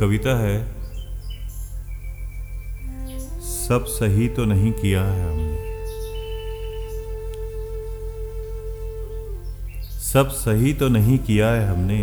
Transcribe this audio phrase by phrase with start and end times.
[0.00, 0.58] कविता है,
[3.42, 5.60] सब सही तो नहीं किया है हमने।
[10.02, 12.00] सब सही तो नहीं किया है हमने,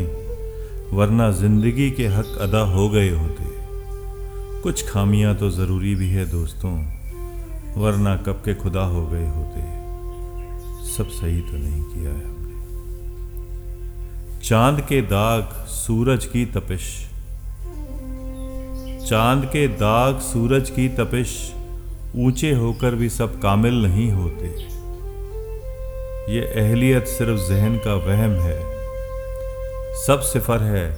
[0.93, 3.43] वरना ज़िंदगी के हक अदा हो गए होते।
[4.61, 6.71] कुछ खामियाँ तो ज़रूरी भी है दोस्तों,
[7.77, 9.61] वरना कब के खुदा हो गए होते।
[10.87, 12.57] सब सही तो नहीं किया है हमने।
[14.39, 16.83] चाँद के दाग, सूरज की तपिश
[19.09, 21.53] चाँद के दाग सूरज की तपिश,
[22.15, 24.45] ऊँचे होकर भी सब कामिल नहीं होते।
[26.35, 28.59] ये अहलियत सिर्फ़ जहन का वहम है।
[30.05, 30.97] सब सिफर है,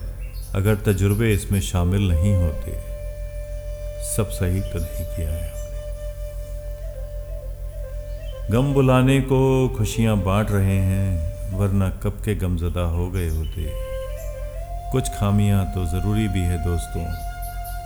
[0.56, 2.72] अगर तजुर्बे इसमें शामिल नहीं होते।
[4.16, 5.92] सब सही तो नहीं किया है हमने।
[8.52, 13.72] गम बुलाने को खुशियाँ बांट रहे हैं, वरना कब के गमजदा हो गए होते।
[14.92, 17.31] कुछ खामियाँ तो ज़रूरी भी है दोस्तों।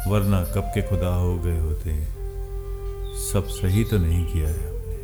[0.08, 2.06] वरना कब के खुदा हो गए होते?
[3.32, 4.96] सब सही तो नहीं किया है हमने।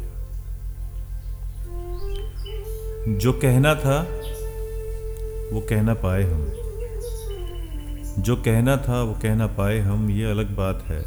[3.16, 4.02] जो कहना था,
[5.54, 6.52] वो कहना पाए हम।
[8.20, 11.06] जो कहना था, वो कहना पाए हम, ये अलग बात है।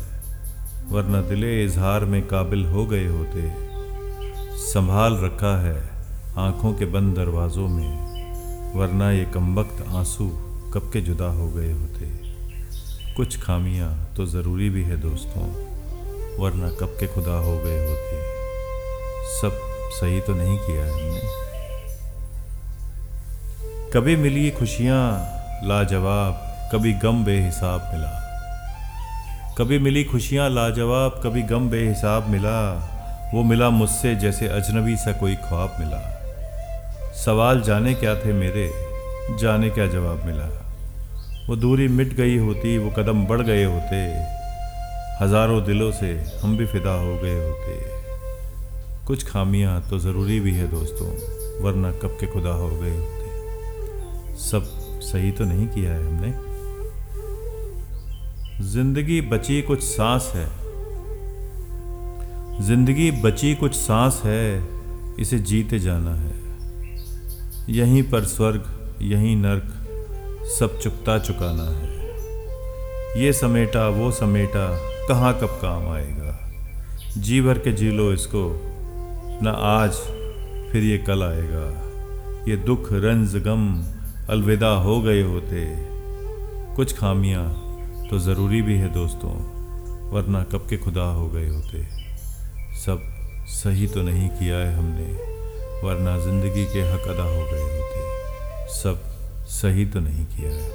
[0.89, 3.53] वरना दिले इजहार में काबिल हो गए होते।
[4.57, 5.91] संभाल रखा है
[6.39, 8.15] आँखों के बंद दरवाज़ों में।
[8.75, 10.29] वरना ये कमबख्त आँसू
[10.75, 12.24] कब के जुदा हो गए होते?
[13.17, 15.43] कुछ खामियाँ तो ज़रूरी भी है दोस्तों,
[16.39, 18.17] वरना कब के खुदा हो गए होते।
[19.41, 19.59] सब
[19.91, 21.21] सही तो नहीं किया हमने।
[23.93, 25.31] कभी मिली खुशियाँ,
[25.65, 26.41] लाजवाब,
[26.73, 28.13] कभी गम बेहिसाब मिला।
[29.59, 32.59] कभी मिली खुशियाँ, लाजवाब, कभी गम बेहिसाब मिला।
[33.35, 36.03] वो मिला मुझसे जैसे अजनबी सा कोई ख्वाब मिला।
[37.25, 38.71] सवाल जाने क्या थे मेरे,
[39.39, 40.74] जाने क्या जवाब मिला।
[41.49, 43.97] वो दूरी मिट गई होती, वो कदम बढ़ गए होते।
[45.21, 47.73] हज़ारों दिलों से हम भी फिदा हो गए होते।
[49.07, 51.09] कुछ खामियाँ तो ज़रूरी भी है दोस्तों,
[51.65, 54.65] वरना कब के खुदा हो गए होते। सब
[55.03, 56.33] सही तो नहीं किया है हमने।
[58.65, 60.49] ज़िंदगी बची कुछ सांस है।
[62.61, 64.65] ज़िंदगी बची कुछ सांस है,
[65.21, 66.35] इसे जीते जाना है।
[67.71, 68.65] यहीं पर स्वर्ग,
[69.03, 69.84] यहीं नर्क
[70.45, 74.67] सब चुकता चुकाना है। ये समेटा, वो समेटा,
[75.09, 76.39] कहाँ कब काम आएगा?
[77.17, 78.61] जी भर के जी लो इसको,
[79.43, 79.93] न आज,
[80.73, 81.67] फिर ये कल आएगा।
[82.51, 83.85] ये दुख, रंज, गम,
[84.31, 85.65] अलविदा हो गए होते।
[86.77, 87.47] कुछ खामियाँ
[88.11, 89.33] तो ज़रूरी भी है दोस्तों,
[90.11, 91.83] वरना कब के खुदा हो गए होते।
[92.77, 93.03] सब
[93.47, 95.13] सही तो नहीं किया है हमने,
[95.87, 99.14] वरना ज़िंदगी के हक अदा हो गए होते। सब
[99.47, 100.69] सही तो नहीं किया है।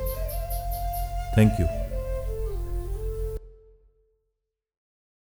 [1.37, 1.88] Thank you